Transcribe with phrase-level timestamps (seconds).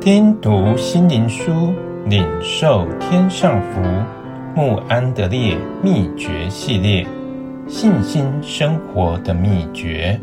[0.00, 1.74] 听读心灵书，
[2.06, 3.80] 领受天上福。
[4.54, 7.04] 慕安德烈秘诀系列：
[7.66, 10.20] 信心生活的秘诀。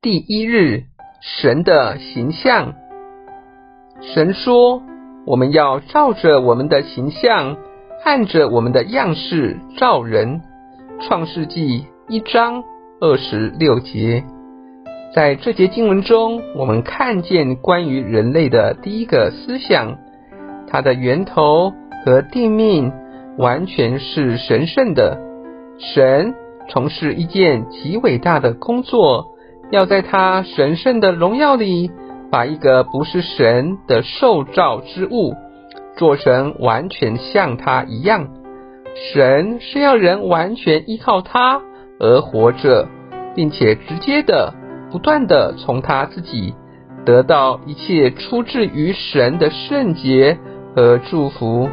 [0.00, 0.82] 第一日，
[1.20, 2.74] 神的形象。
[4.00, 4.82] 神说
[5.24, 7.56] ：“我们要照着我们的形象，
[8.04, 10.40] 按着我们的样式造人。”
[11.00, 12.64] 创世纪一章
[13.00, 14.24] 二十六节。
[15.14, 19.98] 在这节经文中，我们看见关于人类的第一个思想。
[20.66, 22.90] 它的源头和定命
[23.36, 25.20] 完全是神圣的。
[25.78, 26.32] 神
[26.70, 29.26] 从事一件极伟大的工作，
[29.70, 31.90] 要在他神圣的荣耀里，
[32.30, 35.34] 把一个不是神的受造之物
[35.98, 38.28] 做成完全像他一样。
[39.12, 41.60] 神是要人完全依靠他
[42.00, 42.88] 而活着，
[43.34, 44.54] 并且直接的、
[44.92, 46.54] 不断的从他自己
[47.04, 50.38] 得到一切出自于神的圣洁。
[50.74, 51.68] 和祝福，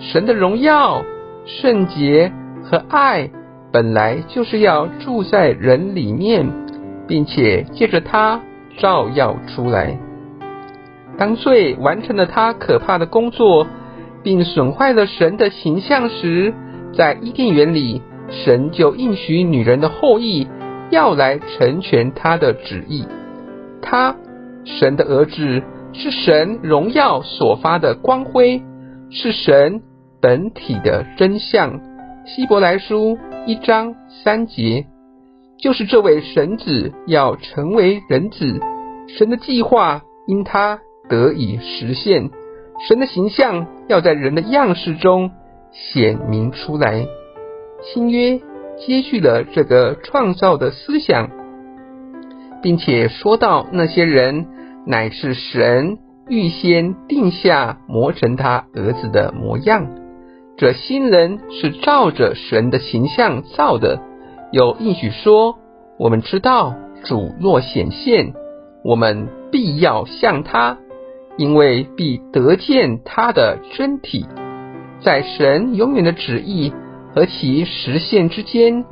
[0.00, 1.04] 神的荣耀、
[1.44, 2.32] 圣洁
[2.64, 3.28] 和爱，
[3.70, 6.50] 本来就是要住在人里面，
[7.06, 8.40] 并且借着他
[8.78, 9.98] 照耀出来。
[11.18, 13.66] 当罪完成了他可怕的工作，
[14.22, 16.54] 并损坏了神的形象时，
[16.94, 20.48] 在伊甸园里，神就应许女人的后裔
[20.90, 23.04] 要来成全他的旨意。
[23.82, 24.16] 他，
[24.64, 25.62] 神的儿子。
[25.94, 28.62] 是神荣耀所发的光辉，
[29.10, 29.80] 是神
[30.20, 31.80] 本体的真相。
[32.26, 34.84] 希伯来书一章三节，
[35.58, 38.60] 就是这位神子要成为人子，
[39.08, 40.78] 神的计划因他
[41.08, 42.28] 得以实现，
[42.86, 45.30] 神的形象要在人的样式中
[45.72, 47.06] 显明出来。
[47.82, 48.38] 新约
[48.86, 51.30] 接续了这个创造的思想，
[52.62, 54.46] 并且说到那些人。
[54.86, 55.98] 乃是神
[56.30, 59.86] 预先定下磨成他儿子的模样，
[60.56, 64.00] 这新人是照着神的形象造的。
[64.50, 65.58] 有应许说，
[65.98, 66.74] 我们知道
[67.04, 68.32] 主若显现，
[68.82, 70.78] 我们必要像他，
[71.36, 74.24] 因为必得见他的真体。
[75.02, 76.72] 在神永远的旨意
[77.14, 78.84] 和其实现之间，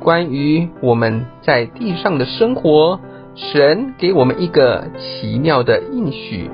[0.00, 3.00] 关于我们在地上的生活。
[3.36, 6.50] 神给我们一个奇妙的应许，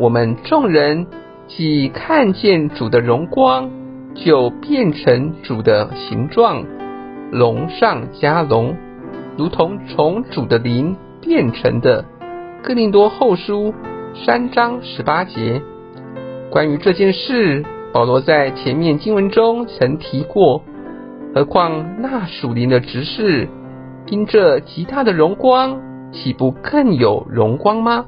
[0.00, 1.06] 我们众人
[1.46, 3.70] 既看见主的荣光，
[4.16, 6.64] 就变成主的形状，
[7.30, 8.76] 龙上加龙，
[9.38, 12.04] 如同从主的灵变成的。
[12.64, 13.72] 哥林多后书
[14.26, 15.62] 三章十八节。
[16.50, 17.64] 关于这件事，
[17.94, 20.64] 保罗在前面经文中曾提过。
[21.32, 23.48] 何况那属灵的执事，
[24.08, 25.80] 因这极大的荣光。
[26.10, 28.06] 岂不更有荣光吗？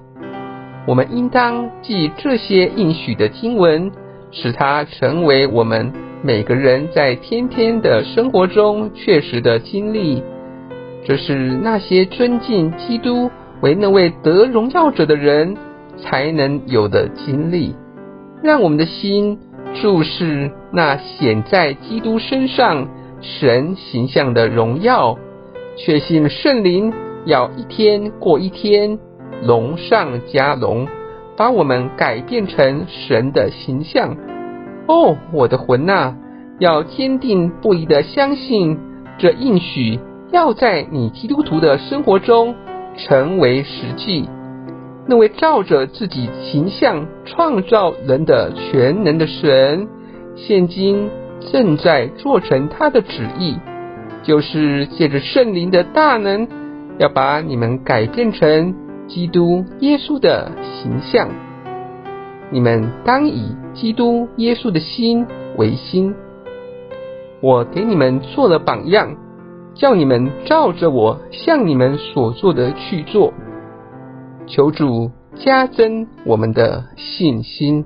[0.89, 3.93] 我们应当记这些应许的经文，
[4.33, 10.23] 使它成为我们每个人在天天的生活中确实的经历。
[11.05, 13.31] 这是那些尊敬基督
[13.61, 15.57] 为那位得荣耀者的人
[15.97, 17.77] 才能有的经历。
[18.43, 19.39] 让我们的心
[19.81, 22.89] 注视那显在基督身上
[23.21, 25.17] 神形象的荣耀，
[25.77, 26.93] 确信圣灵。
[27.25, 29.01] 要一天过一天，
[29.43, 30.87] 龙上加龙，
[31.37, 34.17] 把我们改变成神的形象。
[34.87, 36.15] 哦，我的魂呐，
[36.61, 38.79] 要坚定不移的相信
[39.19, 39.99] 这应许，
[40.31, 42.55] 要在你基督徒的生活中
[42.97, 44.29] 成为实际。
[45.09, 49.89] 那位照着自己形象创造人的全能的神，
[50.35, 51.09] 现今
[51.53, 53.57] 正在做成他的旨意，
[54.23, 56.49] 就是借着圣灵的大能。
[56.99, 58.75] 要把你们改变成
[59.07, 61.29] 基督耶稣的形象，
[62.51, 65.27] 你们当以基督耶稣的心
[65.59, 66.15] 为心。
[67.43, 69.15] 我给你们做了榜样，
[69.75, 73.35] 叫你们照着我向你们所做的去做。
[74.47, 77.85] 求主加增我们的信心。